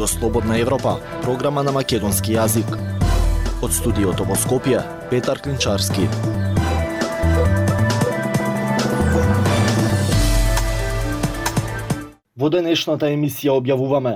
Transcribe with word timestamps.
Радио 0.00 0.18
Слободна 0.18 0.58
Европа, 0.58 0.96
програма 1.22 1.60
на 1.62 1.72
македонски 1.76 2.32
јазик. 2.32 2.70
Од 3.60 3.72
студиото 3.76 4.24
во 4.24 4.32
Скопје, 4.32 4.78
Петар 5.10 5.36
Клинчарски. 5.44 6.06
Во 12.32 12.48
денешната 12.48 13.10
емисија 13.12 13.58
објавуваме 13.60 14.14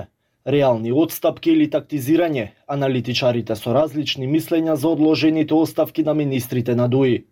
реални 0.55 0.89
отстапки 1.03 1.53
или 1.53 1.67
тактизирање, 1.69 2.47
аналитичарите 2.65 3.53
со 3.53 3.75
различни 3.77 4.25
мислења 4.25 4.73
за 4.73 4.89
одложените 4.89 5.53
оставки 5.53 6.03
на 6.03 6.15
министрите 6.17 6.73
на 6.73 6.87
ДУИ. 6.89 7.27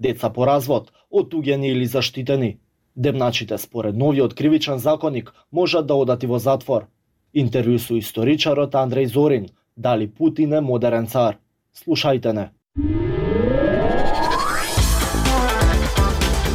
Деца 0.00 0.30
по 0.30 0.48
развод, 0.50 0.90
отуѓени 1.12 1.70
или 1.76 1.86
заштитени. 1.86 2.58
Демначите 2.96 3.58
според 3.58 3.94
новиот 3.94 4.34
кривичен 4.34 4.78
законник 4.78 5.32
можат 5.52 5.86
да 5.86 5.94
одат 5.94 6.22
и 6.22 6.26
во 6.26 6.42
затвор. 6.42 6.90
Интервју 7.34 7.78
со 7.78 7.96
историчарот 7.96 8.74
Андреј 8.74 9.06
Зорин, 9.06 9.46
дали 9.76 10.06
Путин 10.06 10.52
е 10.52 10.60
модерен 10.60 11.06
цар. 11.06 11.38
Слушајте 11.72 12.32
не. 12.32 12.50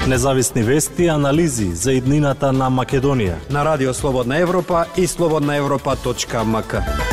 Независни 0.08 0.64
вести 0.64 1.04
и 1.04 1.08
анализи 1.08 1.76
за 1.76 1.94
иднината 1.94 2.54
на 2.54 2.70
Македонија. 2.72 3.36
На 3.52 3.66
Радио 3.66 3.94
Слободна 3.94 4.38
Европа 4.38 4.86
и 4.98 5.08
слободнаевропа.мк. 5.08 7.07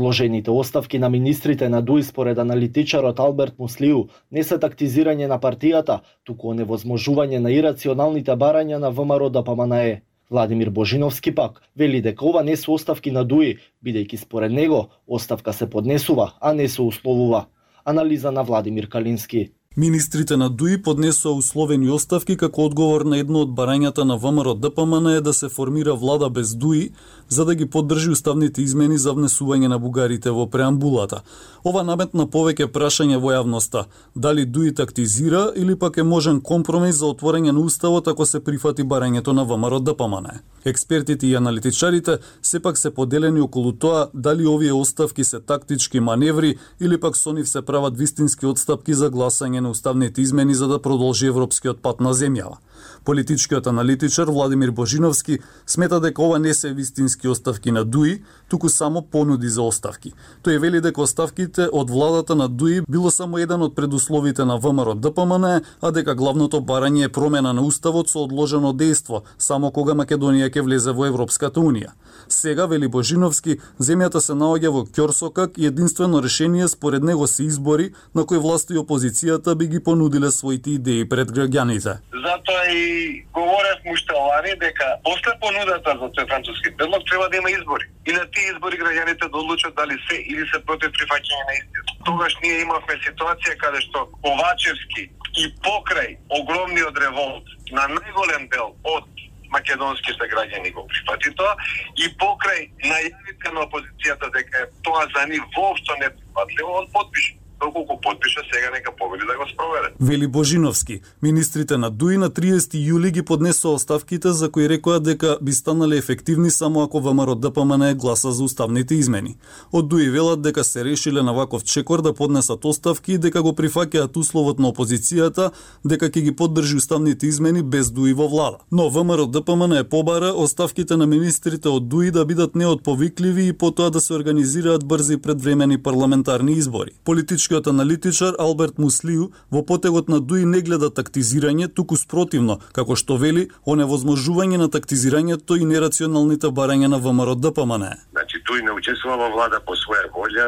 Предложените 0.00 0.50
оставки 0.50 0.98
на 0.98 1.10
министрите 1.10 1.68
на 1.68 1.82
ДУИ 1.82 2.02
според 2.02 2.38
аналитичарот 2.38 3.18
Алберт 3.18 3.58
Муслиу 3.58 4.06
не 4.32 4.40
се 4.42 4.56
тактизирање 4.56 5.26
на 5.28 5.36
партијата, 5.36 5.98
туку 6.24 6.54
невозможување 6.56 7.36
на 7.36 7.52
ирационалните 7.52 8.32
барања 8.32 8.78
на 8.80 8.88
ВМРО 8.90 9.28
да 9.28 9.42
ДПМНЕ. 9.42 10.00
Владимир 10.30 10.70
Божиновски 10.70 11.34
пак 11.34 11.60
вели 11.76 12.00
дека 12.00 12.24
ова 12.24 12.42
не 12.42 12.56
се 12.56 12.70
оставки 12.70 13.10
на 13.10 13.24
ДУИ, 13.24 13.58
бидејќи 13.84 14.16
според 14.16 14.52
него 14.52 14.88
оставка 15.06 15.52
се 15.52 15.68
поднесува, 15.70 16.32
а 16.40 16.54
не 16.54 16.68
се 16.68 16.82
условува. 16.82 17.44
Анализа 17.84 18.32
на 18.32 18.42
Владимир 18.42 18.88
Калински. 18.88 19.50
Министрите 19.76 20.36
на 20.36 20.50
ДУИ 20.50 20.82
поднесоа 20.82 21.32
условени 21.32 21.90
оставки 21.94 22.34
како 22.36 22.64
одговор 22.66 23.04
на 23.06 23.20
едно 23.22 23.44
од 23.46 23.52
барањата 23.54 24.02
на 24.02 24.16
ВМРО 24.18 24.56
ДПМН 24.58 25.12
е 25.12 25.20
да 25.20 25.30
се 25.32 25.48
формира 25.48 25.94
влада 25.94 26.30
без 26.30 26.56
ДУИ, 26.56 26.90
за 27.28 27.44
да 27.44 27.54
ги 27.54 27.70
поддржи 27.70 28.10
уставните 28.10 28.62
измени 28.62 28.98
за 28.98 29.14
внесување 29.14 29.68
на 29.70 29.78
бугарите 29.78 30.30
во 30.34 30.48
преамбулата. 30.50 31.20
Ова 31.62 31.84
наметна 31.86 32.26
повеќе 32.26 32.66
прашање 32.66 33.20
во 33.22 33.30
јавноста, 33.30 33.84
дали 34.16 34.44
ДУИ 34.44 34.74
тактизира 34.74 35.52
или 35.56 35.78
пак 35.78 35.98
е 35.98 36.02
можен 36.02 36.40
компромис 36.40 36.98
за 36.98 37.06
отворање 37.06 37.54
на 37.54 37.60
уставот 37.60 38.08
ако 38.08 38.26
се 38.26 38.40
прифати 38.40 38.82
барањето 38.82 39.30
на 39.32 39.44
ВМРО 39.44 39.78
ДПМН. 39.80 40.42
Експертите 40.64 41.26
и 41.26 41.34
аналитичарите 41.34 42.18
сепак 42.42 42.78
се 42.78 42.90
поделени 42.90 43.40
околу 43.40 43.72
тоа 43.72 44.08
дали 44.14 44.46
овие 44.46 44.72
оставки 44.72 45.24
се 45.24 45.40
тактички 45.40 46.00
маневри 46.00 46.58
или 46.80 47.00
пак 47.00 47.16
со 47.16 47.32
нив 47.32 47.48
се 47.48 47.62
прават 47.62 47.96
вистински 47.96 48.46
отстапки 48.46 48.94
за 48.94 49.10
гласање 49.10 49.59
на 49.60 49.70
уставните 49.70 50.20
измени 50.20 50.54
за 50.54 50.68
да 50.68 50.82
продолжи 50.82 51.26
европскиот 51.26 51.82
пат 51.82 52.00
на 52.00 52.14
земјава. 52.14 52.56
Политичкиот 53.04 53.66
аналитичар 53.66 54.28
Владимир 54.28 54.70
Божиновски 54.70 55.38
смета 55.66 56.00
дека 56.00 56.22
ова 56.22 56.38
не 56.38 56.54
се 56.54 56.72
вистински 56.72 57.28
оставки 57.28 57.72
на 57.72 57.84
ДУИ, 57.84 58.22
туку 58.48 58.68
само 58.68 59.02
понуди 59.02 59.48
за 59.48 59.62
оставки. 59.62 60.12
Тој 60.44 60.58
вели 60.58 60.80
дека 60.80 61.02
оставките 61.02 61.68
од 61.72 61.90
владата 61.90 62.34
на 62.34 62.48
ДУИ 62.48 62.82
било 62.88 63.10
само 63.10 63.38
еден 63.38 63.62
од 63.62 63.74
предусловите 63.74 64.44
на 64.44 64.58
ВМРО 64.58 64.94
ДПМН, 64.94 65.44
а 65.80 65.90
дека 65.90 66.14
главното 66.14 66.60
барање 66.60 67.04
е 67.04 67.12
промена 67.12 67.52
на 67.52 67.62
уставот 67.62 68.08
со 68.08 68.24
одложено 68.24 68.72
дејство, 68.72 69.22
само 69.38 69.70
кога 69.70 69.92
Македонија 69.94 70.50
ќе 70.50 70.64
влезе 70.64 70.92
во 70.92 71.06
Европската 71.06 71.60
унија. 71.60 71.92
Сега, 72.28 72.66
вели 72.66 72.88
Божиновски, 72.88 73.58
земјата 73.80 74.20
се 74.20 74.32
наоѓа 74.32 74.68
во 74.68 74.84
ќорсокак 74.84 75.58
и 75.58 75.66
единствено 75.66 76.22
решение 76.22 76.68
според 76.68 77.02
него 77.02 77.26
се 77.26 77.44
избори 77.44 77.92
на 78.14 78.24
кои 78.24 78.38
власти 78.38 78.74
и 78.74 78.78
опозицијата 78.78 79.49
би 79.54 79.66
ги 79.68 79.82
понудиле 79.84 80.30
своите 80.30 80.70
идеи 80.70 81.08
пред 81.08 81.30
граѓаните. 81.30 81.98
Затоа 82.24 82.62
и 82.70 83.24
говорев 83.32 83.78
уште 83.92 84.14
лани 84.14 84.54
дека 84.60 84.86
после 85.04 85.32
понудата 85.40 85.96
за 86.00 86.06
тој 86.16 86.28
француски 86.28 86.76
предлог 86.76 87.02
треба 87.10 87.28
да 87.28 87.36
има 87.36 87.50
избори. 87.50 87.84
И 88.06 88.12
на 88.12 88.24
тие 88.30 88.52
избори 88.52 88.80
граѓаните 88.82 89.30
да 89.30 89.38
одлучат 89.38 89.74
дали 89.74 89.96
се 90.08 90.16
или 90.16 90.44
се 90.52 90.64
против 90.66 90.90
прифаќање 90.98 91.44
на 91.48 91.54
истина. 91.60 91.88
Тогаш 92.04 92.36
ние 92.42 92.60
имавме 92.60 92.94
ситуација 93.06 93.56
каде 93.62 93.80
што 93.86 94.06
Ковачевски 94.22 95.02
и 95.38 95.44
покрај 95.64 96.16
огромниот 96.40 96.98
револт 96.98 97.46
на 97.72 97.86
најголем 97.94 98.48
дел 98.50 98.74
од 98.84 99.04
македонските 99.50 100.28
граѓани 100.32 100.72
го 100.74 100.86
прифати 100.86 101.32
тоа 101.38 101.56
и 101.98 102.08
покрај 102.22 102.68
најавите 102.86 103.52
на 103.54 103.66
опозицијата 103.66 104.30
дека 104.36 104.66
тоа 104.86 105.06
за 105.14 105.26
нив 105.26 105.44
воопшто 105.56 105.96
не 106.00 106.10
прифатливо, 106.10 106.78
он 106.82 106.88
подпиша 106.92 107.39
доколку 107.64 108.00
подпише 108.02 108.40
сега 108.52 108.68
нека 108.72 108.90
победи 108.98 109.24
да 109.30 109.36
го 109.38 109.44
спроведе. 109.52 109.88
Вели 110.00 110.26
Божиновски, 110.26 111.00
министрите 111.22 111.76
на 111.76 111.90
ДУИ 111.90 112.16
на 112.16 112.30
30 112.30 112.74
јули 112.74 113.10
ги 113.10 113.22
поднесоа 113.22 113.74
оставките 113.74 114.32
за 114.32 114.50
кои 114.50 114.68
рекоа 114.68 115.00
дека 115.00 115.38
би 115.42 115.52
станале 115.52 115.96
ефективни 115.96 116.50
само 116.50 116.82
ако 116.82 117.00
ВМРО 117.00 117.34
ДПМН 117.34 117.94
гласа 117.94 118.32
за 118.32 118.44
уставните 118.44 118.94
измени. 118.94 119.36
Од 119.72 119.88
ДУИ 119.88 120.10
велат 120.10 120.42
дека 120.42 120.64
се 120.64 120.84
решиле 120.84 121.22
на 121.22 121.32
ваков 121.32 121.64
чекор 121.64 122.02
да 122.02 122.14
поднесат 122.14 122.64
оставки 122.64 123.12
и 123.12 123.18
дека 123.18 123.42
го 123.42 123.52
прифаќаат 123.52 124.16
условот 124.16 124.58
на 124.58 124.72
опозицијата 124.72 125.50
дека 125.84 126.10
ќе 126.10 126.20
ги 126.20 126.36
поддржи 126.36 126.76
уставните 126.76 127.26
измени 127.26 127.62
без 127.62 127.90
ДУИ 127.90 128.12
во 128.12 128.28
влада. 128.28 128.58
Но 128.72 128.90
ВМРО 128.90 129.26
ДПМН 129.26 129.72
е 129.72 129.88
побара 129.88 130.32
оставките 130.36 130.96
на 130.96 131.06
министрите 131.06 131.68
од 131.68 131.88
ДУИ 131.88 132.10
да 132.10 132.24
бидат 132.24 132.54
неотповикливи 132.54 133.46
и 133.46 133.52
потоа 133.52 133.90
да 133.90 134.00
се 134.00 134.14
организираат 134.14 134.86
брзи 134.86 135.16
предвремени 135.16 135.82
парламентарни 135.82 136.52
избори. 136.52 136.90
Политички 137.04 137.49
Политичкиот 137.50 137.66
аналитичар 137.66 138.34
Алберт 138.38 138.78
Муслиу 138.78 139.32
во 139.50 139.64
потегот 139.66 140.08
на 140.08 140.20
Дуи 140.20 140.44
не 140.46 140.60
гледа 140.62 140.86
тактизирање, 140.86 141.66
туку 141.66 141.96
спротивно, 141.98 142.60
како 142.70 142.94
што 142.94 143.16
вели, 143.18 143.48
оневозможување 143.66 144.60
на 144.60 144.68
тактизирањето 144.70 145.58
и 145.58 145.66
нерационалните 145.66 146.46
барања 146.46 146.86
на 146.86 147.00
ВМРО 147.02 147.34
ДПМН. 147.34 147.88
Значи, 148.12 148.38
Дуи 148.46 148.62
не 148.62 148.70
учествува 148.70 149.16
во 149.16 149.32
влада 149.34 149.58
по 149.66 149.74
своја 149.74 150.06
волја 150.14 150.46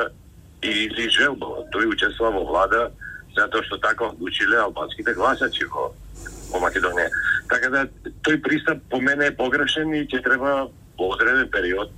или 0.62 1.08
желба. 1.10 1.66
Тој 1.74 1.90
учествува 1.90 2.30
во 2.38 2.44
влада 2.52 2.92
затоа 3.34 3.66
што 3.66 3.80
така 3.82 4.12
одлучиле 4.12 4.62
албанските 4.62 5.14
гласачи 5.18 5.66
во, 5.74 5.90
во 6.54 6.62
Македонија. 6.62 7.10
Така 7.50 7.70
да 7.74 7.86
тој 8.22 8.38
пристап 8.46 8.78
по 8.90 9.02
мене 9.02 9.26
е 9.26 9.34
погрешен 9.34 9.90
и 9.90 10.06
ќе 10.06 10.22
треба 10.22 10.70
во 10.98 11.10
одреден 11.10 11.50
период 11.50 11.90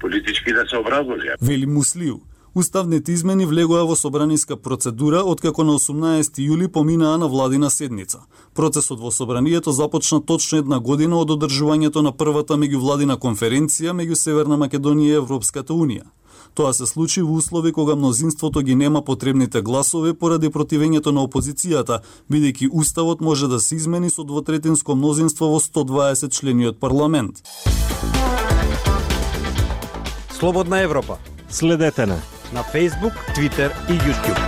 политички 0.00 0.52
да 0.52 0.64
се 0.68 0.78
образложи. 0.78 1.36
Вели 1.42 1.66
Муслиу, 1.66 2.20
Уставните 2.58 3.12
измени 3.12 3.44
влегоа 3.46 3.84
во 3.86 3.94
собраниска 3.96 4.56
процедура 4.56 5.20
откако 5.22 5.62
на 5.62 5.76
18 5.78 6.40
јули 6.42 6.66
поминаа 6.66 7.18
на 7.18 7.28
владина 7.28 7.70
седница. 7.70 8.18
Процесот 8.54 8.98
во 8.98 9.12
собранието 9.14 9.70
започна 9.72 10.18
точно 10.20 10.58
една 10.58 10.80
година 10.80 11.20
од 11.22 11.30
одржувањето 11.30 12.02
на 12.02 12.10
првата 12.10 12.56
меѓувладина 12.58 13.14
конференција 13.14 13.94
меѓу 13.94 14.18
Северна 14.18 14.58
Македонија 14.58 15.06
и 15.06 15.18
Европската 15.20 15.72
Унија. 15.72 16.10
Тоа 16.54 16.72
се 16.74 16.86
случи 16.86 17.22
во 17.22 17.36
услови 17.38 17.72
кога 17.72 17.94
мнозинството 17.94 18.62
ги 18.62 18.74
нема 18.74 19.04
потребните 19.04 19.62
гласове 19.62 20.14
поради 20.14 20.50
противењето 20.50 21.12
на 21.14 21.22
опозицијата, 21.28 22.00
бидејќи 22.26 22.70
уставот 22.72 23.20
може 23.20 23.46
да 23.46 23.60
се 23.60 23.76
измени 23.76 24.10
со 24.10 24.24
двотретинско 24.24 24.96
мнозинство 24.96 25.46
во 25.46 25.60
120 25.60 26.34
члениот 26.34 26.80
парламент. 26.80 27.38
Слободна 30.34 30.82
Европа. 30.82 31.18
Следете 31.50 32.06
на 32.06 32.18
на 32.52 32.62
Facebook, 32.62 33.12
Twitter 33.36 33.70
и 33.88 33.92
YouTube. 33.92 34.40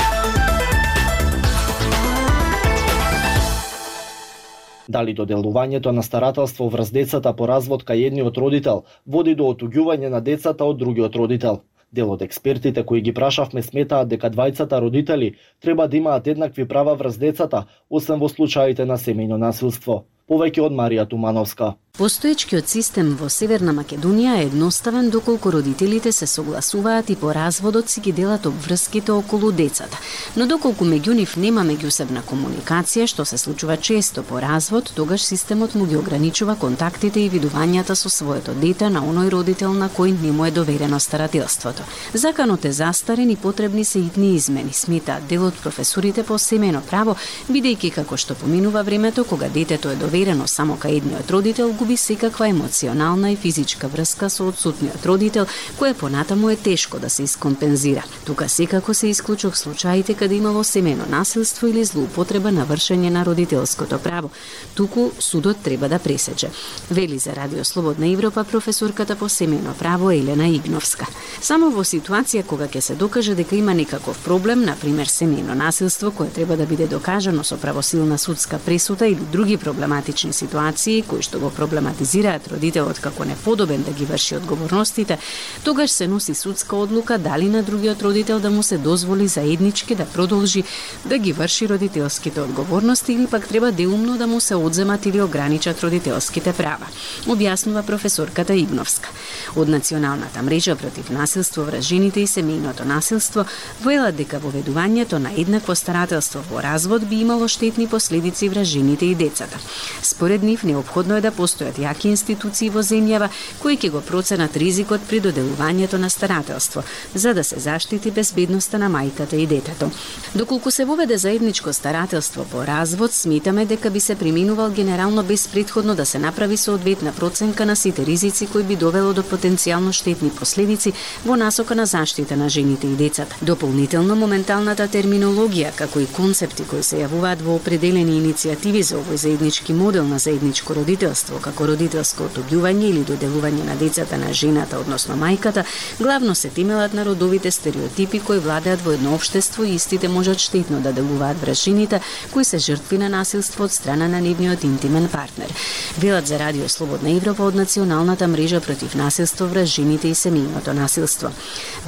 Дали 4.89 5.15
доделувањето 5.15 5.91
на 5.93 6.03
старателство 6.03 6.69
врз 6.69 6.91
децата 6.91 7.33
по 7.37 7.47
развод 7.47 7.85
кај 7.85 8.07
едниот 8.07 8.39
родител 8.39 8.85
води 9.07 9.35
до 9.35 9.53
отуѓување 9.53 10.09
на 10.09 10.21
децата 10.21 10.65
од 10.65 10.79
другиот 10.79 11.17
родител? 11.17 11.61
Дел 11.93 12.11
од 12.11 12.23
експертите 12.23 12.83
кои 12.83 13.01
ги 13.01 13.15
прашавме 13.15 13.63
сметаат 13.63 14.09
дека 14.09 14.31
двајцата 14.31 14.81
родители 14.81 15.35
треба 15.61 15.89
да 15.89 15.97
имаат 15.97 16.27
еднакви 16.27 16.69
права 16.69 16.95
врз 16.95 17.19
децата, 17.19 17.67
освен 17.91 18.21
во 18.21 18.29
случаите 18.29 18.85
на 18.85 18.97
семејно 18.97 19.37
насилство. 19.37 20.05
Повеќе 20.31 20.63
од 20.63 20.75
Марија 20.79 21.09
Тумановска. 21.11 21.73
Постоечкиот 21.99 22.69
систем 22.71 23.09
во 23.19 23.27
Северна 23.29 23.73
Македонија 23.77 24.37
е 24.39 24.45
едноставен 24.47 25.09
доколку 25.11 25.51
родителите 25.53 26.13
се 26.13 26.27
согласуваат 26.27 27.11
и 27.11 27.17
по 27.17 27.35
разводот 27.35 27.89
си 27.91 28.01
ги 28.01 28.13
делат 28.13 28.47
обврските 28.47 29.13
околу 29.13 29.51
децата. 29.53 29.99
Но 30.37 30.47
доколку 30.47 30.85
меѓу 30.85 31.17
нив 31.19 31.35
нема 31.37 31.65
меѓусебна 31.67 32.23
комуникација, 32.31 33.09
што 33.11 33.27
се 33.27 33.39
случува 33.39 33.77
често 33.77 34.23
по 34.23 34.41
развод, 34.41 34.93
тогаш 34.97 35.27
системот 35.27 35.75
му 35.75 35.85
ги 35.87 35.97
ограничува 35.97 36.57
контактите 36.57 37.21
и 37.21 37.31
видувањата 37.31 37.99
со 37.99 38.09
своето 38.09 38.55
дете 38.55 38.89
на 38.89 39.03
оној 39.03 39.29
родител 39.35 39.75
на 39.75 39.91
кој 39.91 40.15
не 40.23 40.33
му 40.33 40.47
е 40.47 40.51
доверено 40.51 41.01
старателството. 41.01 41.83
Законот 42.15 42.65
е 42.65 42.73
застарен 42.73 43.31
и 43.31 43.37
потребни 43.37 43.85
се 43.85 43.99
итни 43.99 44.35
измени, 44.37 44.73
смета 44.73 45.19
дел 45.29 45.45
од 45.47 45.59
професорите 45.63 46.23
по 46.23 46.39
семено 46.39 46.81
право, 46.91 47.17
бидејќи 47.51 47.93
како 47.99 48.17
што 48.17 48.35
поминува 48.35 48.83
времето 48.83 49.25
кога 49.25 49.49
детето 49.49 49.91
е 49.91 49.97
доверено 49.97 50.20
само 50.47 50.77
кај 50.77 50.97
едниот 50.97 51.31
родител, 51.31 51.73
губи 51.73 51.97
секаква 51.97 52.49
емоционална 52.49 53.33
и 53.33 53.37
физичка 53.37 53.89
врска 53.89 54.29
со 54.29 54.45
одсутниот 54.49 55.07
родител, 55.07 55.47
кое 55.79 55.95
понатаму 55.95 56.51
е 56.51 56.57
тешко 56.57 56.99
да 56.99 57.11
се 57.11 57.23
искомпензира. 57.23 58.05
Тука 58.27 58.49
секако 58.49 58.95
се 58.95 59.09
исклучок 59.09 59.57
случаите 59.57 60.15
каде 60.15 60.35
имало 60.35 60.65
семено 60.65 61.05
насилство 61.09 61.67
или 61.67 61.85
злоупотреба 61.85 62.53
на 62.53 62.67
вршење 62.67 63.11
на 63.11 63.25
родителското 63.25 63.99
право. 63.99 64.31
Туку 64.75 65.11
судот 65.19 65.57
треба 65.63 65.89
да 65.89 65.99
пресече. 65.99 66.51
Вели 66.91 67.19
за 67.19 67.37
Радио 67.37 67.65
Слободна 67.65 68.09
Европа 68.09 68.45
професорката 68.45 69.17
по 69.17 69.29
семено 69.29 69.75
право 69.79 70.11
Елена 70.11 70.49
Игновска. 70.49 71.07
Само 71.41 71.71
во 71.71 71.85
ситуација 71.85 72.45
кога 72.45 72.69
ќе 72.69 72.81
се 72.81 72.95
докаже 72.95 73.35
дека 73.35 73.57
има 73.57 73.75
некаков 73.75 74.19
проблем, 74.25 74.65
на 74.65 74.77
пример 74.77 75.07
семено 75.07 75.55
насилство 75.55 76.11
кое 76.11 76.29
треба 76.29 76.57
да 76.57 76.67
биде 76.67 76.87
докажано 76.87 77.45
со 77.45 77.57
правосилна 77.57 78.19
судска 78.19 78.59
пресуда 78.59 79.07
или 79.07 79.25
други 79.33 79.57
проблематични 79.57 80.00
ситуации 80.33 81.03
кои 81.03 81.23
што 81.23 81.39
го 81.39 81.51
проблематизираат 81.51 82.49
родителот 82.49 82.99
како 82.99 83.25
неподобен 83.25 83.83
да 83.83 83.93
ги 83.93 84.05
врши 84.05 84.37
одговорностите, 84.37 85.19
тогаш 85.65 85.91
се 85.91 86.09
носи 86.09 86.35
судска 86.35 86.77
одлука 86.77 87.19
дали 87.19 87.49
на 87.49 87.63
другиот 87.63 88.03
родител 88.03 88.41
да 88.41 88.51
му 88.51 88.63
се 88.63 88.79
дозволи 88.79 89.29
заеднички 89.29 89.95
да 89.95 90.05
продолжи 90.05 90.65
да 91.05 91.19
ги 91.19 91.33
врши 91.33 91.69
родителските 91.69 92.41
одговорности 92.41 93.13
или 93.13 93.27
пак 93.27 93.49
треба 93.49 93.73
деумно 93.73 94.19
да 94.19 94.27
му 94.27 94.41
се 94.41 94.55
одземат 94.55 95.07
или 95.07 95.23
ограничат 95.23 95.83
родителските 95.83 96.53
права, 96.53 96.87
објаснува 97.27 97.83
професорката 97.83 98.55
Игновска. 98.55 99.09
Од 99.57 99.69
Националната 99.69 100.43
мрежа 100.43 100.77
против 100.77 101.11
насилство 101.11 101.65
врз 101.65 101.85
жените 101.85 102.21
и 102.21 102.27
семејното 102.27 102.85
насилство 102.85 103.45
велат 103.85 104.17
дека 104.17 104.41
воведувањето 104.41 105.19
на 105.19 105.31
еднакво 105.37 105.75
старателство 105.75 106.43
во 106.51 106.63
развод 106.63 107.09
би 107.09 107.21
имало 107.21 107.49
штетни 107.49 107.89
последици 107.89 108.49
врз 108.49 108.69
жените 108.69 109.07
и 109.07 109.15
децата. 109.15 109.59
Според 110.03 110.43
нив 110.43 110.63
необходно 110.65 111.17
е 111.17 111.21
да 111.21 111.33
постојат 111.33 111.79
јаки 111.79 112.11
институции 112.11 112.71
во 112.71 112.83
земјава 112.83 113.29
кои 113.59 113.77
ќе 113.77 113.91
го 113.91 114.01
проценат 114.01 114.57
ризикот 114.57 115.01
при 115.09 115.21
доделувањето 115.21 115.99
на 115.99 116.11
старателство, 116.11 116.83
за 117.15 117.35
да 117.35 117.45
се 117.45 117.59
заштити 117.59 118.11
безбедноста 118.11 118.79
на 118.79 118.91
мајката 118.91 119.35
и 119.35 119.47
детето. 119.47 119.91
Доколку 120.35 120.71
се 120.71 120.85
воведе 120.85 121.19
заедничко 121.19 121.73
старателство 121.73 122.45
по 122.45 122.67
развод, 122.67 123.13
сметаме 123.13 123.67
дека 123.67 123.91
би 123.91 124.01
се 124.01 124.15
приминувал 124.15 124.71
генерално 124.71 125.23
без 125.23 125.49
предходно 125.49 125.95
да 125.95 126.07
се 126.07 126.19
направи 126.19 126.57
соодветна 126.57 127.13
проценка 127.13 127.67
на 127.67 127.77
сите 127.77 128.07
ризици 128.07 128.47
кои 128.47 128.63
би 128.63 128.77
довело 128.77 129.13
до 129.13 129.23
потенцијално 129.23 129.93
штетни 129.93 130.31
последици 130.31 130.93
во 131.25 131.37
насока 131.37 131.75
на 131.75 131.87
заштита 131.87 132.37
на 132.37 132.49
жените 132.49 132.87
и 132.87 132.97
децата. 132.97 133.37
Дополнително 133.43 134.17
моменталната 134.17 134.89
терминологија 134.89 135.75
како 135.77 136.01
и 136.01 136.07
концепти 136.07 136.65
кои 136.65 136.83
се 136.83 137.03
јавуваат 137.05 137.43
во 137.43 137.57
определени 137.57 138.19
иницијативи 138.21 138.83
за 138.83 139.01
овој 139.01 139.17
заеднички 139.17 139.73
модел 139.81 140.05
на 140.05 140.19
заедничко 140.19 140.75
родителство, 140.77 141.39
како 141.41 141.65
родителско 141.71 142.27
отобјување 142.29 142.89
или 142.91 143.05
доделување 143.09 143.65
на 143.65 143.77
децата 143.81 144.19
на 144.21 144.33
жената, 144.37 144.79
односно 144.79 145.17
мајката, 145.17 145.65
главно 145.99 146.35
се 146.35 146.51
темелат 146.53 146.93
на 146.95 147.05
родовите 147.09 147.51
стереотипи 147.51 148.21
кои 148.21 148.43
владеат 148.45 148.85
во 148.85 148.93
едно 148.93 149.15
општество 149.17 149.65
и 149.65 149.75
истите 149.79 150.09
можат 150.09 150.39
штетно 150.39 150.81
да 150.85 150.93
делуваат 150.93 151.41
врз 151.41 151.65
жените 151.65 152.01
кои 152.33 152.45
се 152.45 152.59
жртви 152.59 152.99
на 152.99 153.09
насилство 153.09 153.65
од 153.65 153.73
страна 153.73 154.09
на 154.09 154.21
нивниот 154.21 154.65
интимен 154.65 155.09
партнер. 155.09 155.55
Велат 155.99 156.27
за 156.27 156.39
Радио 156.39 156.69
Слободна 156.69 157.11
Европа 157.17 157.49
од 157.49 157.55
Националната 157.55 158.29
мрежа 158.29 158.61
против 158.61 158.95
насилство 158.95 159.49
врз 159.49 159.69
жените 159.81 160.09
и 160.09 160.15
семејното 160.15 160.77
насилство. 160.77 161.33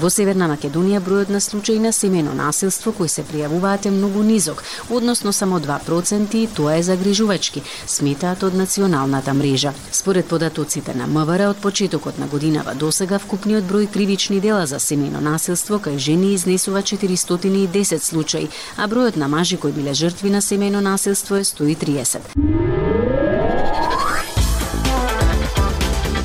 Во 0.00 0.11
Северна 0.11 0.49
Македонија 0.49 1.03
бројот 1.05 1.29
на 1.29 1.41
случаи 1.41 1.79
на 1.79 1.93
семејно 1.93 2.33
насилство 2.33 2.93
кои 2.93 3.09
се 3.09 3.25
пријавуваат 3.29 3.87
е 3.87 3.91
многу 3.91 4.23
низок, 4.23 4.65
односно 4.91 5.33
само 5.33 5.61
2% 5.61 6.35
и 6.35 6.47
тоа 6.47 6.79
е 6.79 6.83
загрижувачки, 6.83 7.62
сметаат 7.87 8.43
од 8.43 8.55
Националната 8.55 9.34
мрежа. 9.34 9.73
Според 9.93 10.26
податоците 10.26 10.94
на 10.94 11.06
МВР 11.06 11.49
од 11.50 11.56
почетокот 11.56 12.19
на 12.19 12.26
годинава 12.26 12.75
досега 12.75 13.19
вкупниот 13.19 13.64
број 13.64 13.90
кривични 13.93 14.40
дела 14.40 14.67
за 14.67 14.81
семено 14.81 15.20
насилство 15.20 15.79
кај 15.79 15.99
жени 15.99 16.34
изнесува 16.34 16.82
410 16.82 17.99
случаи, 17.99 18.49
а 18.76 18.88
бројот 18.88 19.17
на 19.17 19.29
мажи 19.29 19.56
кои 19.56 19.73
биле 19.73 19.94
жртви 19.94 20.31
на 20.31 20.43
семено 20.43 20.81
насилство 20.81 21.37
е 21.37 21.44
130. 21.44 22.20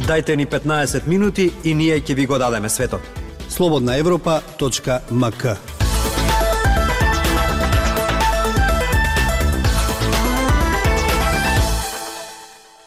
Дајте 0.07 0.35
ни 0.35 0.45
15 0.45 1.07
минути 1.07 1.51
и 1.63 1.73
ние 1.73 1.99
ќе 2.01 2.15
ви 2.15 2.25
го 2.25 2.37
дадеме 2.37 2.69
светот. 2.69 3.01
Слободна 3.49 3.97
Европа.мк 3.97 5.76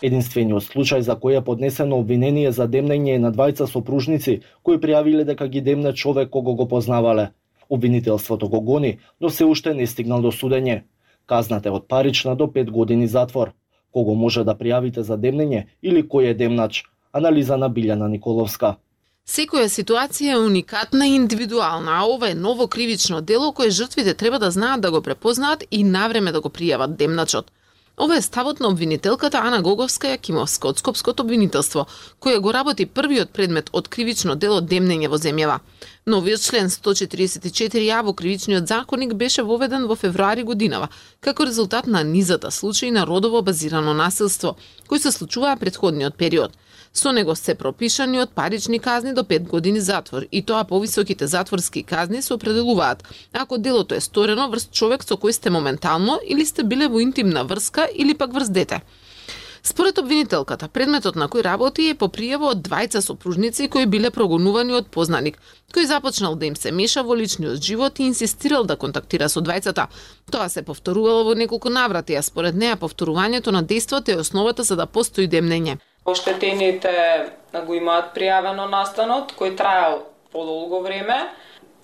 Единствениот 0.02 0.64
случај 0.64 1.02
за 1.04 1.14
кој 1.22 1.38
е 1.38 1.44
поднесено 1.44 1.98
обвинение 2.00 2.52
за 2.56 2.66
демнење 2.74 3.14
е 3.14 3.22
на 3.24 3.30
двајца 3.32 3.66
сопружници 3.68 4.40
кои 4.62 4.80
пријавиле 4.80 5.26
дека 5.28 5.48
ги 5.48 5.60
демне 5.60 5.92
човек 5.92 6.30
кого 6.30 6.54
го 6.54 6.68
познавале. 6.68 7.30
Обвинителството 7.68 8.48
го 8.48 8.60
гони, 8.60 8.98
но 9.20 9.30
се 9.30 9.44
уште 9.44 9.74
не 9.74 9.86
стигнал 9.86 10.22
до 10.22 10.32
судење. 10.32 10.82
Казната 11.26 11.68
е 11.68 11.72
од 11.72 11.88
парична 11.88 12.36
до 12.36 12.46
5 12.46 12.70
години 12.70 13.06
затвор. 13.06 13.52
Кого 13.92 14.14
може 14.14 14.44
да 14.44 14.54
пријавите 14.54 15.00
за 15.00 15.18
демнење 15.18 15.66
или 15.82 16.02
кој 16.02 16.30
е 16.30 16.34
демнач? 16.34 16.84
Анализа 17.12 17.56
на 17.56 17.68
Билјана 17.68 18.08
Николовска. 18.08 18.76
Секоја 19.26 19.68
ситуација 19.68 20.32
е 20.32 20.42
уникатна 20.42 21.06
и 21.06 21.14
индивидуална, 21.14 21.92
а 22.00 22.06
ова 22.08 22.30
е 22.30 22.34
ново 22.34 22.68
кривично 22.68 23.20
дело 23.20 23.52
кое 23.52 23.70
жртвите 23.70 24.14
треба 24.14 24.38
да 24.38 24.50
знаат 24.50 24.80
да 24.80 24.90
го 24.90 25.02
препознаат 25.02 25.64
и 25.70 25.84
навреме 25.84 26.32
да 26.32 26.40
го 26.40 26.48
пријават 26.48 26.96
демначот. 26.96 27.52
Ова 28.00 28.16
е 28.16 28.22
ставот 28.22 28.60
на 28.60 28.68
обвинителката 28.68 29.38
Ана 29.44 29.58
Гоговска 29.62 30.08
Јакимовска 30.08 30.70
од 30.70 30.78
Скопското 30.80 31.20
обвинителство, 31.26 31.82
која 32.16 32.38
го 32.40 32.52
работи 32.56 32.86
првиот 32.86 33.34
предмет 33.36 33.68
од 33.76 33.90
кривично 33.92 34.36
дело 34.40 34.62
демнење 34.70 35.10
во 35.12 35.18
земјава. 35.20 35.58
Новиот 36.06 36.40
член 36.40 36.72
144а 36.72 38.00
во 38.06 38.14
кривичниот 38.16 38.72
законник 38.72 39.12
беше 39.20 39.44
воведен 39.44 39.84
во 39.84 39.98
февруари 40.00 40.46
годинава, 40.48 40.88
како 41.20 41.44
резултат 41.44 41.86
на 41.86 42.00
низата 42.02 42.50
случаи 42.50 42.90
на 42.90 43.04
родово 43.06 43.42
базирано 43.42 43.92
насилство, 43.92 44.56
кои 44.88 44.98
се 44.98 45.12
случуваа 45.12 45.60
предходниот 45.60 46.16
период– 46.16 46.56
Со 46.92 47.12
него 47.12 47.34
се 47.36 47.54
пропишани 47.54 48.18
од 48.18 48.32
парични 48.34 48.78
казни 48.78 49.14
до 49.14 49.22
5 49.22 49.46
години 49.48 49.80
затвор 49.80 50.24
и 50.32 50.42
тоа 50.42 50.64
повисоките 50.64 51.26
затворски 51.26 51.82
казни 51.82 52.22
се 52.22 52.34
определуваат 52.34 53.04
ако 53.32 53.58
делото 53.58 53.94
е 53.94 54.00
сторено 54.00 54.48
врз 54.50 54.68
човек 54.72 55.04
со 55.04 55.14
кој 55.14 55.30
сте 55.30 55.50
моментално 55.50 56.18
или 56.26 56.46
сте 56.46 56.64
биле 56.64 56.88
во 56.88 57.00
интимна 57.00 57.44
врска 57.44 57.86
или 57.94 58.14
пак 58.14 58.34
врз 58.34 58.50
дете. 58.50 58.80
Според 59.62 59.98
обвинителката, 59.98 60.68
предметот 60.68 61.16
на 61.16 61.28
кој 61.28 61.44
работи 61.44 61.90
е 61.90 61.94
по 61.94 62.08
пријава 62.08 62.50
од 62.54 62.62
двајца 62.66 63.02
сопружници 63.04 63.68
кои 63.68 63.86
биле 63.86 64.10
прогонувани 64.10 64.72
од 64.72 64.88
познаник, 64.90 65.36
кој 65.74 65.86
започнал 65.86 66.34
да 66.34 66.46
им 66.46 66.56
се 66.56 66.72
меша 66.72 67.04
во 67.04 67.14
личниот 67.14 67.62
живот 67.62 68.00
и 68.00 68.08
инсистирал 68.08 68.64
да 68.64 68.76
контактира 68.76 69.28
со 69.28 69.40
двајцата. 69.40 69.86
Тоа 70.30 70.48
се 70.48 70.62
повторувало 70.62 71.24
во 71.24 71.34
неколку 71.34 71.68
наврати, 71.68 72.16
а 72.16 72.22
според 72.22 72.56
неа 72.56 72.76
повторувањето 72.76 73.52
на 73.52 73.62
действото 73.62 74.10
е 74.10 74.16
основата 74.24 74.62
за 74.62 74.76
да 74.76 74.86
постои 74.86 75.28
демнење. 75.28 75.78
Оштетените 76.04 76.92
го 77.66 77.74
имаат 77.74 78.14
пријавено 78.16 78.68
настанот, 78.70 79.34
кој 79.38 79.56
траел 79.56 80.02
подолго 80.32 80.82
време. 80.82 81.28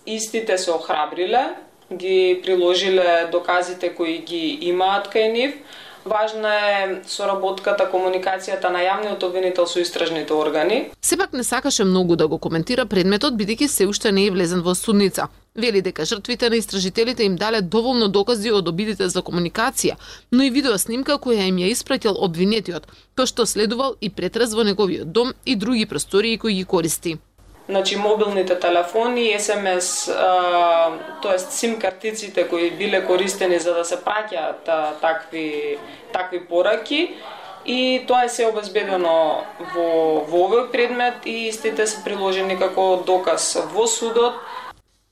Истите 0.06 0.58
се 0.58 0.70
охрабриле, 0.70 1.56
ги 1.92 2.40
приложиле 2.44 3.28
доказите 3.32 3.94
кои 3.94 4.18
ги 4.18 4.58
имаат 4.70 5.10
кај 5.12 5.32
нив, 5.32 5.58
Важна 6.06 6.50
е 6.54 6.82
соработката, 7.10 7.88
комуникацијата 7.90 8.70
на 8.70 8.84
јавниот 8.84 9.24
обвинител 9.26 9.66
со 9.66 9.80
истражните 9.82 10.34
органи. 10.38 10.92
Сепак 11.02 11.32
не 11.32 11.42
сакаше 11.42 11.84
многу 11.84 12.16
да 12.16 12.28
го 12.28 12.38
коментира 12.38 12.86
предметот, 12.86 13.34
бидејќи 13.34 13.66
се 13.66 13.86
уште 13.90 14.12
не 14.12 14.28
е 14.28 14.30
влезен 14.30 14.62
во 14.62 14.74
судница. 14.78 15.26
Вели 15.56 15.80
дека 15.80 16.04
жртвите 16.04 16.50
на 16.50 16.56
истражителите 16.56 17.24
им 17.24 17.36
дале 17.36 17.60
доволно 17.60 18.08
докази 18.08 18.50
од 18.52 18.68
обидите 18.68 19.08
за 19.08 19.22
комуникација, 19.24 19.96
но 20.32 20.44
и 20.44 20.50
видеоснимка 20.50 21.16
која 21.16 21.48
им 21.48 21.56
ја 21.56 21.70
испратил 21.72 22.18
обвинетиот, 22.24 22.84
тоа 23.16 23.26
што 23.26 23.46
следувал 23.46 23.96
и 24.00 24.10
претраз 24.10 24.52
во 24.52 24.66
неговиот 24.68 25.12
дом 25.12 25.32
и 25.46 25.56
други 25.56 25.86
простории 25.86 26.36
кои 26.36 26.54
ги 26.54 26.64
користи. 26.64 27.16
Значи 27.68 27.96
мобилните 27.96 28.58
телефони, 28.60 29.36
СМС, 29.40 30.10
тоест 31.22 31.52
сим 31.52 31.80
картиците 31.80 32.48
кои 32.48 32.70
биле 32.70 33.04
користени 33.06 33.58
за 33.58 33.74
да 33.74 33.84
се 33.84 33.96
праќаат 33.96 34.68
такви 35.00 35.78
такви 36.12 36.44
пораки 36.46 37.16
и 37.64 38.04
тоа 38.06 38.24
е 38.24 38.28
се 38.28 38.46
обезбедено 38.46 39.42
во, 39.74 39.88
во 40.28 40.44
овој 40.46 40.70
предмет 40.70 41.26
и 41.26 41.48
истите 41.48 41.86
се 41.86 42.04
приложени 42.04 42.58
како 42.58 43.02
доказ. 43.06 43.56
Во 43.74 43.86
судот 43.90 44.38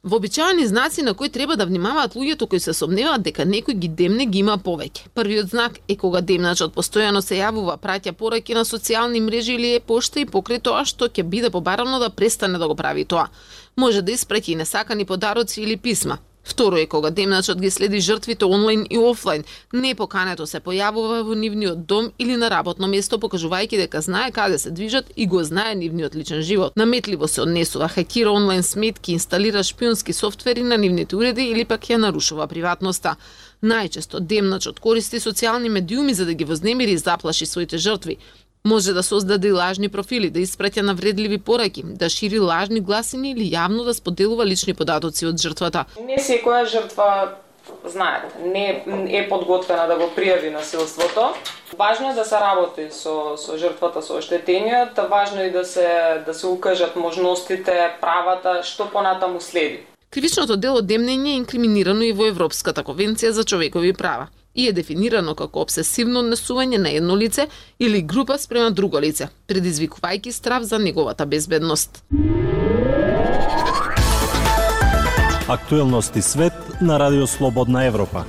Вообичаени 0.04 0.66
знаци 0.66 1.02
на 1.02 1.14
кои 1.14 1.28
треба 1.28 1.56
да 1.56 1.66
внимаваат 1.66 2.14
луѓето 2.14 2.46
кои 2.49 2.61
се 2.61 2.75
сомневаат 2.76 3.23
дека 3.25 3.46
некој 3.49 3.73
ги 3.73 3.88
демне 3.88 4.26
ги 4.26 4.42
има 4.44 4.58
повеќе. 4.61 5.08
Првиот 5.16 5.49
знак 5.49 5.78
е 5.88 5.96
кога 5.96 6.20
демначот 6.20 6.75
постојано 6.76 7.23
се 7.25 7.38
јавува, 7.38 7.78
праќа 7.80 8.12
пораки 8.12 8.52
на 8.52 8.66
социјални 8.68 9.23
мрежи 9.25 9.54
или 9.56 9.70
е 9.75 9.80
пошта 9.80 10.20
и 10.20 10.26
покрај 10.28 10.61
тоа 10.61 10.84
што 10.84 11.08
ќе 11.08 11.25
биде 11.25 11.50
побарано 11.50 11.99
да 11.99 12.11
престане 12.11 12.61
да 12.61 12.68
го 12.68 12.76
прави 12.76 13.06
тоа. 13.08 13.30
Може 13.76 14.02
да 14.02 14.12
испраќа 14.12 14.52
и 14.52 14.61
несакани 14.61 15.08
подароци 15.08 15.62
или 15.62 15.76
писма. 15.76 16.18
Второ 16.45 16.77
е 16.77 16.87
кога 16.87 17.11
демначот 17.11 17.61
ги 17.61 17.71
следи 17.71 18.01
жртвите 18.01 18.45
онлайн 18.45 18.87
и 18.91 18.99
офлайн, 18.99 19.45
непокането 19.73 20.47
се 20.47 20.61
појавува 20.61 21.23
во 21.25 21.35
нивниот 21.35 21.87
дом 21.87 22.11
или 22.19 22.37
на 22.37 22.51
работно 22.53 22.87
место, 22.87 23.19
покажувајќи 23.19 23.81
дека 23.81 24.03
знае 24.05 24.31
каде 24.31 24.59
се 24.59 24.71
движат 24.71 25.09
и 25.17 25.27
го 25.27 25.43
знае 25.45 25.75
нивниот 25.75 26.15
личен 26.15 26.43
живот. 26.43 26.77
Наметливо 26.77 27.29
се 27.29 27.43
однесува, 27.43 27.89
хакира 27.89 28.31
онлайн 28.31 28.63
сметки, 28.63 29.13
инсталира 29.13 29.63
шпионски 29.63 30.13
софтвери 30.13 30.63
на 30.63 30.77
нивните 30.77 31.17
уреди 31.17 31.49
или 31.49 31.65
пак 31.65 31.89
ја 31.89 31.97
нарушува 31.97 32.47
приватноста. 32.47 33.17
Најчесто 33.65 34.21
демначот 34.21 34.81
користи 34.81 35.17
социјални 35.17 35.69
медиуми 35.73 36.15
за 36.15 36.27
да 36.27 36.35
ги 36.35 36.45
вознемири 36.45 36.93
и 36.93 36.99
заплаши 36.99 37.47
своите 37.47 37.79
жртви. 37.79 38.19
Може 38.66 38.92
да 38.92 39.02
создаде 39.02 39.50
лажни 39.52 39.90
профили, 39.92 40.30
да 40.33 40.40
испраќа 40.40 40.80
навредливи 40.80 41.37
пораки, 41.37 41.83
да 41.85 42.09
шири 42.09 42.38
лажни 42.40 42.80
гласини 42.80 43.35
или 43.35 43.44
јавно 43.52 43.83
да 43.85 43.92
споделува 43.92 44.47
лични 44.49 44.73
податоци 44.75 45.26
од 45.28 45.37
жртвата. 45.37 45.83
Не 46.00 46.16
секоја 46.16 46.64
жртва 46.64 47.35
знаете, 47.85 48.26
не 48.40 49.18
е 49.18 49.28
подготвена 49.28 49.85
да 49.87 49.99
го 50.00 50.09
пријави 50.16 50.49
насилството. 50.52 51.35
Важно 51.76 52.11
е 52.11 52.14
да 52.14 52.25
се 52.25 52.40
работи 52.40 52.87
со 52.90 53.37
со 53.37 53.59
жртвата, 53.61 54.00
со 54.02 54.16
оштетениот, 54.16 54.97
важно 55.11 55.42
е 55.42 55.50
да 55.50 55.64
се 55.64 56.23
да 56.26 56.35
се 56.35 56.47
укажат 56.47 56.97
можностите, 56.97 57.92
правата, 58.00 58.62
што 58.64 58.88
понатаму 58.88 59.40
следи. 59.40 59.85
Кривичното 60.11 60.56
дело 60.56 60.80
демнење 60.80 61.37
е 61.37 61.42
инкриминирано 61.44 62.02
и 62.02 62.16
во 62.16 62.33
Европската 62.33 62.80
конвенција 62.80 63.37
за 63.37 63.44
човекови 63.44 63.92
права 63.92 64.28
и 64.54 64.68
е 64.68 64.73
дефинирано 64.73 65.34
како 65.34 65.61
обсесивно 65.66 66.23
однесување 66.23 66.78
на 66.78 66.90
едно 66.90 67.16
лице 67.16 67.49
или 67.78 68.02
група 68.02 68.38
спрема 68.38 68.70
друго 68.70 69.00
лице, 69.00 69.28
предизвикувајќи 69.49 70.30
страв 70.30 70.62
за 70.62 70.78
неговата 70.78 71.26
безбедност. 71.26 72.04
Актуелности 75.49 76.23
свет 76.23 76.52
на 76.80 76.99
Радио 76.99 77.26
Слободна 77.26 77.84
Европа. 77.84 78.25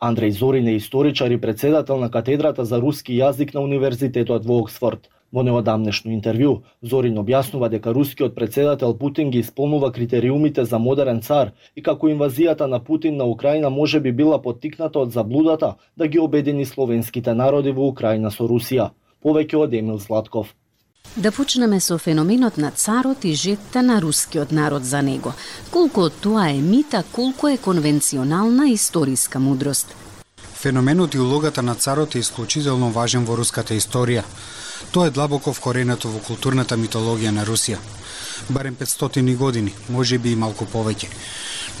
Андреј 0.00 0.30
Зорин 0.30 0.68
е 0.68 0.76
историчар 0.76 1.30
и 1.30 1.40
председател 1.40 1.96
на 1.96 2.10
катедрата 2.10 2.64
за 2.64 2.78
руски 2.78 3.16
јазик 3.18 3.54
на 3.54 3.60
Универзитетот 3.60 4.44
во 4.46 4.60
Оксфорд. 4.62 5.08
Во 5.32 5.42
неодамнешно 5.44 6.14
интервју, 6.14 6.62
Зорин 6.80 7.18
објаснува 7.20 7.68
дека 7.68 7.92
рускиот 7.92 8.34
председател 8.34 8.94
Путин 8.96 9.30
ги 9.30 9.42
исполнува 9.44 9.90
критериумите 9.92 10.64
за 10.64 10.78
модерен 10.78 11.20
цар 11.20 11.52
и 11.76 11.82
како 11.82 12.08
инвазијата 12.08 12.66
на 12.66 12.78
Путин 12.84 13.16
на 13.16 13.24
Украина 13.24 13.70
може 13.70 14.00
би 14.00 14.12
била 14.12 14.40
поттикната 14.42 14.98
од 14.98 15.12
заблудата 15.12 15.74
да 15.96 16.08
ги 16.08 16.18
обедини 16.18 16.64
словенските 16.64 17.34
народи 17.34 17.72
во 17.72 17.88
Украина 17.88 18.30
со 18.30 18.48
Русија. 18.48 18.90
Повеќе 19.22 19.56
од 19.56 19.74
Емил 19.74 19.98
Златков. 19.98 20.54
Да 21.16 21.32
почнеме 21.32 21.80
со 21.80 21.98
феноменот 21.98 22.56
на 22.56 22.70
царот 22.70 23.24
и 23.24 23.34
жетта 23.34 23.82
на 23.82 24.00
рускиот 24.00 24.52
народ 24.52 24.84
за 24.84 25.02
него. 25.02 25.32
Колку 25.70 26.08
од 26.08 26.12
тоа 26.22 26.50
е 26.50 26.60
мита, 26.62 27.04
колку 27.12 27.48
е 27.48 27.58
конвенционална 27.58 28.70
историска 28.72 29.40
мудрост. 29.40 29.94
Феноменот 30.54 31.14
и 31.14 31.18
улогата 31.18 31.62
на 31.62 31.74
царот 31.74 32.14
е 32.14 32.18
исклучително 32.18 32.90
важен 32.90 33.24
во 33.24 33.36
руската 33.36 33.74
историја. 33.74 34.24
Тоа 34.90 35.06
е 35.06 35.10
длабоко 35.10 35.52
вкоренето 35.52 36.08
во 36.08 36.20
културната 36.24 36.76
митологија 36.76 37.30
на 37.30 37.44
Русија. 37.44 37.78
Барем 38.48 38.76
500 38.76 39.36
години, 39.36 39.74
може 39.88 40.18
би 40.18 40.32
и 40.32 40.36
малку 40.36 40.64
повеќе. 40.64 41.08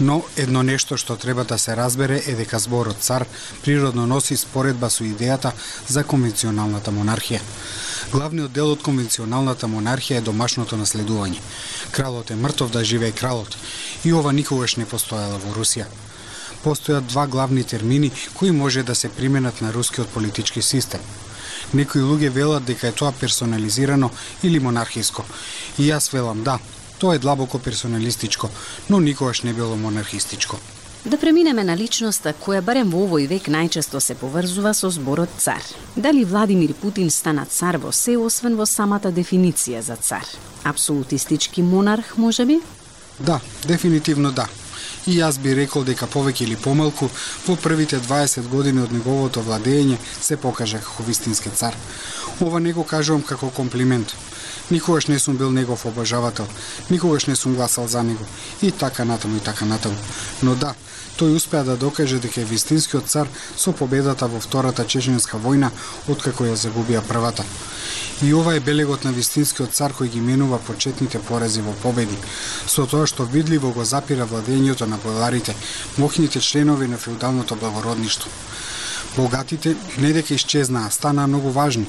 Но 0.00 0.22
едно 0.36 0.62
нешто 0.62 0.96
што 0.96 1.16
треба 1.16 1.44
да 1.44 1.58
се 1.58 1.76
разбере 1.76 2.22
е 2.26 2.34
дека 2.34 2.58
зборот 2.58 2.96
цар 3.00 3.26
природно 3.64 4.06
носи 4.06 4.36
споредба 4.36 4.90
со 4.90 5.04
идејата 5.04 5.52
за 5.88 6.04
конвенционалната 6.04 6.90
монархија. 6.90 7.40
Главниот 8.12 8.52
дел 8.52 8.72
од 8.72 8.82
конвенционалната 8.82 9.66
монархија 9.66 10.18
е 10.18 10.26
домашното 10.28 10.76
наследување. 10.76 11.40
Кралот 11.90 12.30
е 12.30 12.36
мртов 12.36 12.70
да 12.70 12.84
живее 12.84 13.12
кралот. 13.12 13.56
И 14.04 14.12
ова 14.12 14.32
никогаш 14.32 14.76
не 14.76 14.86
постоела 14.86 15.38
во 15.38 15.54
Русија. 15.54 15.86
Постојат 16.64 17.06
два 17.08 17.26
главни 17.26 17.64
термини 17.64 18.12
кои 18.34 18.50
може 18.50 18.82
да 18.82 18.94
се 18.94 19.08
применат 19.08 19.60
на 19.60 19.72
рускиот 19.72 20.08
политички 20.08 20.62
систем– 20.62 21.00
Некои 21.72 22.00
луѓе 22.00 22.30
велат 22.30 22.64
дека 22.64 22.88
е 22.88 22.92
тоа 22.92 23.12
персонализирано 23.12 24.10
или 24.42 24.58
монархиско. 24.58 25.24
И 25.78 25.90
јас 25.90 26.12
велам 26.12 26.42
да, 26.44 26.58
тоа 26.98 27.14
е 27.14 27.18
длабоко 27.18 27.58
персоналистичко, 27.58 28.50
но 28.88 29.00
никогаш 29.00 29.42
не 29.42 29.52
било 29.52 29.76
монархистичко. 29.76 30.58
Да 31.04 31.16
преминеме 31.16 31.64
на 31.64 31.76
личноста 31.76 32.34
која 32.34 32.60
барем 32.60 32.90
во 32.90 33.04
овој 33.06 33.28
век 33.28 33.46
најчесто 33.48 34.00
се 34.00 34.16
поврзува 34.18 34.74
со 34.74 34.90
зборот 34.90 35.30
цар. 35.38 35.62
Дали 35.96 36.24
Владимир 36.24 36.74
Путин 36.74 37.10
стана 37.10 37.46
цар 37.46 37.78
во 37.78 37.92
се 37.92 38.16
освен 38.18 38.56
во 38.56 38.66
самата 38.66 39.12
дефиниција 39.12 39.80
за 39.80 39.96
цар? 39.96 40.26
Апсолутистички 40.64 41.62
монарх, 41.62 42.16
можеби? 42.16 42.60
Да, 43.20 43.40
дефинитивно 43.64 44.32
да 44.32 44.48
и 45.08 45.16
јас 45.16 45.38
би 45.40 45.54
рекол 45.56 45.86
дека 45.88 46.06
повеќе 46.12 46.44
или 46.44 46.56
помалку 46.60 47.08
во 47.46 47.56
првите 47.56 48.00
20 48.04 48.48
години 48.52 48.82
од 48.84 48.92
неговото 48.92 49.40
владење 49.46 49.96
се 50.20 50.36
покажа 50.36 50.82
како 50.84 51.06
вистински 51.06 51.50
цар. 51.60 51.76
Ова 52.44 52.60
не 52.60 52.72
го 52.76 52.84
кажувам 52.84 53.22
како 53.22 53.48
комплимент. 53.50 54.12
Никогаш 54.70 55.06
не 55.06 55.18
сум 55.18 55.36
бил 55.36 55.50
негов 55.50 55.86
обожавател, 55.86 56.46
никогаш 56.90 57.26
не 57.26 57.36
сум 57.36 57.54
гласал 57.54 57.88
за 57.88 58.02
него. 58.02 58.24
И 58.62 58.70
така 58.70 59.04
натаму, 59.04 59.36
и 59.36 59.40
така 59.40 59.64
натаму. 59.64 59.96
Но 60.42 60.54
да, 60.54 60.74
тој 61.18 61.36
успеа 61.36 61.64
да 61.64 61.76
докаже 61.76 62.18
дека 62.22 62.40
е 62.40 62.44
вистинскиот 62.44 63.08
цар 63.10 63.28
со 63.56 63.72
победата 63.72 64.28
во 64.28 64.40
Втората 64.40 64.84
Чеченска 64.84 65.38
војна, 65.38 65.70
откако 66.08 66.44
ја 66.46 66.54
загубија 66.54 67.02
првата. 67.02 67.44
И 68.22 68.34
ова 68.34 68.54
е 68.54 68.60
белегот 68.60 69.04
на 69.04 69.12
вистинскиот 69.12 69.74
цар 69.74 69.92
кој 69.92 70.10
ги 70.14 70.20
менува 70.20 70.58
почетните 70.58 71.18
порези 71.18 71.60
во 71.62 71.74
победи, 71.82 72.18
со 72.66 72.86
тоа 72.86 73.06
што 73.06 73.24
видливо 73.24 73.72
го 73.72 73.84
запира 73.84 74.26
владењето 74.26 74.86
на 74.86 74.98
бојарите, 74.98 75.54
мохните 75.98 76.40
членови 76.40 76.88
на 76.88 76.98
феудалното 76.98 77.56
благородништво. 77.56 78.30
Богатите 79.16 79.76
не 79.98 80.12
дека 80.12 80.34
исчезнаа, 80.34 80.90
станаа 80.90 81.26
многу 81.26 81.50
важни, 81.50 81.86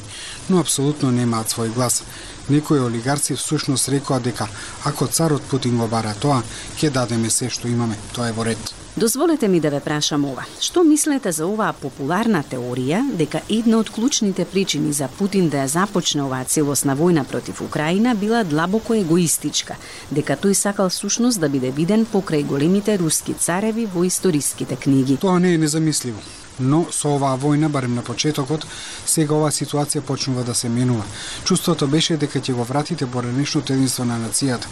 но 0.49 0.59
апсолутно 0.59 1.11
немаат 1.11 1.51
свој 1.53 1.73
глас. 1.73 2.03
Некои 2.49 2.79
олигарци 2.79 3.35
всушност 3.35 3.89
рекоа 3.89 4.19
дека 4.19 4.47
ако 4.85 5.07
царот 5.07 5.41
Путин 5.41 5.77
го 5.77 5.87
бара 5.87 6.15
тоа, 6.19 6.41
ќе 6.77 6.89
дадеме 6.89 7.29
се 7.29 7.49
што 7.49 7.67
имаме, 7.67 7.97
тоа 8.15 8.29
е 8.29 8.33
во 8.33 8.45
ред. 8.45 8.73
Дозволете 8.97 9.47
ми 9.47 9.59
да 9.59 9.69
ве 9.69 9.79
прашам 9.79 10.25
ова. 10.25 10.43
Што 10.59 10.83
мислете 10.83 11.31
за 11.31 11.45
оваа 11.45 11.75
популарна 11.77 12.41
теорија 12.43 13.03
дека 13.21 13.39
една 13.49 13.77
од 13.79 13.93
клучните 13.93 14.45
причини 14.45 14.91
за 14.93 15.07
Путин 15.19 15.49
да 15.49 15.61
ја 15.61 15.67
започне 15.75 16.25
оваа 16.25 16.43
целосна 16.43 16.97
војна 16.97 17.23
против 17.23 17.61
Украина 17.61 18.15
била 18.15 18.43
длабоко 18.43 18.97
егоистичка, 18.97 19.77
дека 20.11 20.35
тој 20.35 20.53
сакал 20.53 20.89
сушност 20.89 21.39
да 21.39 21.49
биде 21.49 21.71
виден 21.71 22.05
покрај 22.05 22.43
големите 22.43 22.97
руски 22.97 23.33
цареви 23.33 23.85
во 23.85 24.03
историските 24.03 24.75
книги? 24.75 25.17
Тоа 25.17 25.39
не 25.39 25.53
е 25.53 25.57
незамисливо 25.57 26.19
но 26.59 26.85
со 26.91 27.15
оваа 27.15 27.37
војна, 27.37 27.69
барем 27.69 27.95
на 27.95 28.01
почетокот, 28.01 28.65
сега 29.05 29.35
оваа 29.35 29.51
ситуација 29.51 30.01
почнува 30.01 30.43
да 30.43 30.53
се 30.55 30.69
менува. 30.69 31.03
Чувството 31.43 31.87
беше 31.87 32.17
дека 32.17 32.39
ќе 32.39 32.53
го 32.53 32.63
вратите 32.63 33.07
поранешното 33.07 33.73
единство 33.73 34.05
на 34.05 34.19
нацијата, 34.19 34.67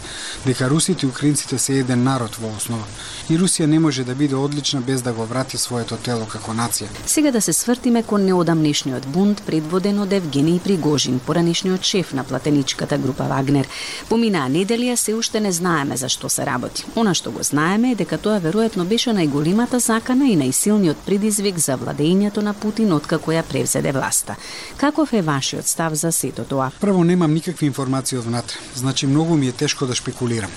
дека 0.46 0.70
русите 0.70 1.06
и 1.06 1.08
украинците 1.08 1.58
се 1.58 1.78
еден 1.80 2.02
народ 2.02 2.36
во 2.36 2.50
основа. 2.56 2.84
И 3.30 3.38
Русија 3.38 3.66
не 3.66 3.78
може 3.78 4.04
да 4.04 4.14
биде 4.14 4.36
одлична 4.36 4.80
без 4.80 5.02
да 5.02 5.12
го 5.12 5.26
врати 5.26 5.58
своето 5.58 5.96
тело 5.96 6.26
како 6.26 6.52
нација. 6.52 6.88
Сега 7.06 7.30
да 7.30 7.40
се 7.40 7.52
свртиме 7.52 8.02
кон 8.02 8.24
неодамнешниот 8.24 9.06
бунт 9.06 9.42
предводен 9.46 10.00
од 10.00 10.12
Евгений 10.12 10.60
Пригожин, 10.60 11.18
поранешниот 11.18 11.82
шеф 11.82 12.12
на 12.12 12.24
платеничката 12.24 12.98
група 12.98 13.28
Вагнер. 13.28 13.68
Поминаа 14.08 14.48
неделија 14.48 14.96
се 14.96 15.14
уште 15.14 15.40
не 15.40 15.52
знаеме 15.52 15.96
за 15.96 16.08
што 16.08 16.28
се 16.28 16.46
работи. 16.46 16.84
Она 16.96 17.14
што 17.14 17.30
го 17.30 17.42
знаеме 17.42 17.92
е 17.92 17.98
дека 18.00 18.18
тоа 18.18 18.40
веројатно 18.40 18.84
беше 18.84 19.14
најголемата 19.16 19.78
закана 19.78 20.28
и 20.28 20.36
најсилниот 20.36 21.04
предизвик 21.06 21.58
за 21.58 21.77
владењето 21.78 22.42
на 22.42 22.54
Путин 22.54 22.92
откако 22.92 23.32
ја 23.32 23.42
превзеде 23.42 23.92
власта. 23.92 24.36
Каков 24.76 25.12
е 25.12 25.22
вашиот 25.22 25.66
став 25.66 25.94
за 25.94 26.12
сето 26.12 26.44
тоа? 26.44 26.70
Прво 26.80 27.04
немам 27.04 27.34
никакви 27.34 27.66
информации 27.66 28.18
од 28.18 28.24
внатре, 28.24 28.58
значи 28.74 29.06
многу 29.06 29.36
ми 29.36 29.48
е 29.48 29.52
тешко 29.52 29.86
да 29.86 29.94
шпекулирам. 29.94 30.50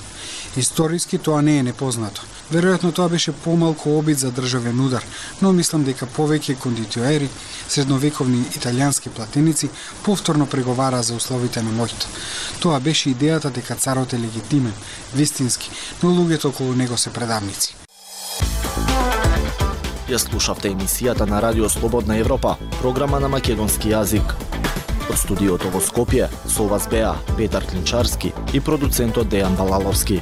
Историски 0.58 1.18
тоа 1.18 1.42
не 1.42 1.58
е 1.58 1.63
непознато. 1.63 2.22
Веројатно 2.51 2.92
тоа 2.92 3.10
беше 3.10 3.32
помалку 3.32 3.98
обид 3.98 4.20
за 4.20 4.32
државен 4.32 4.80
удар, 4.80 5.06
но 5.42 5.54
мислам 5.56 5.86
дека 5.88 6.06
повеќе 6.06 6.58
кондитиоери, 6.60 7.30
средновековни 7.68 8.44
италијански 8.60 9.10
платеници, 9.10 9.70
повторно 10.04 10.46
преговара 10.46 11.04
за 11.04 11.16
условите 11.16 11.63
на 11.63 11.72
моќта. 11.72 12.12
Тоа 12.60 12.80
беше 12.80 13.16
идејата 13.16 13.51
дека 13.51 13.75
царот 13.75 14.13
е 14.13 14.20
легитимен, 14.20 14.74
вистински, 15.16 15.72
но 16.04 16.12
луѓето 16.12 16.51
околу 16.51 16.75
него 16.75 16.98
се 16.98 17.13
предавници. 17.13 17.81
Ја 20.12 20.18
слушавте 20.20 20.68
емисијата 20.74 21.24
на 21.24 21.38
Радио 21.39 21.70
Слободна 21.70 22.18
Европа, 22.20 22.58
програма 22.82 23.22
на 23.24 23.30
македонски 23.32 23.94
јазик. 23.94 24.34
Од 25.08 25.15
студиото 25.15 25.72
во 25.72 25.80
Скопје 25.80 26.27
со 26.51 26.68
вас 26.68 26.89
беа 26.91 27.13
Петар 27.38 27.63
Клинчарски 27.63 28.34
и 28.51 28.60
продуцентот 28.60 29.32
Дејан 29.32 29.56
Балаловски. 29.56 30.20